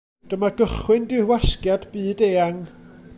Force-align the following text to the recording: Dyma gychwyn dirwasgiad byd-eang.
Dyma 0.31 0.47
gychwyn 0.61 1.03
dirwasgiad 1.11 1.83
byd-eang. 1.93 2.61